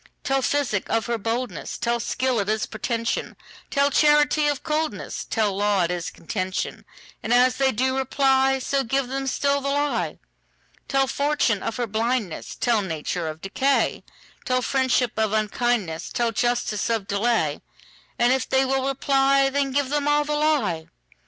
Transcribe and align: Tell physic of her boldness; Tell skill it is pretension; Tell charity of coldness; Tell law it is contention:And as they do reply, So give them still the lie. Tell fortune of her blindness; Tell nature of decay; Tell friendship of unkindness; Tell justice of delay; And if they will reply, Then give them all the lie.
Tell 0.23 0.41
physic 0.41 0.89
of 0.89 1.05
her 1.05 1.19
boldness; 1.19 1.77
Tell 1.77 1.99
skill 1.99 2.39
it 2.39 2.49
is 2.49 2.65
pretension; 2.65 3.37
Tell 3.69 3.91
charity 3.91 4.47
of 4.47 4.63
coldness; 4.63 5.25
Tell 5.25 5.55
law 5.55 5.83
it 5.83 5.91
is 5.91 6.09
contention:And 6.09 7.31
as 7.31 7.57
they 7.57 7.71
do 7.71 7.95
reply, 7.99 8.57
So 8.57 8.83
give 8.83 9.09
them 9.09 9.27
still 9.27 9.61
the 9.61 9.69
lie. 9.69 10.17
Tell 10.87 11.05
fortune 11.05 11.61
of 11.61 11.75
her 11.75 11.85
blindness; 11.85 12.55
Tell 12.55 12.81
nature 12.81 13.27
of 13.27 13.41
decay; 13.41 14.03
Tell 14.43 14.63
friendship 14.63 15.11
of 15.19 15.33
unkindness; 15.33 16.09
Tell 16.11 16.31
justice 16.31 16.89
of 16.89 17.05
delay; 17.05 17.61
And 18.17 18.33
if 18.33 18.49
they 18.49 18.65
will 18.65 18.87
reply, 18.87 19.51
Then 19.51 19.69
give 19.71 19.89
them 19.91 20.07
all 20.07 20.23
the 20.23 20.33
lie. 20.33 20.87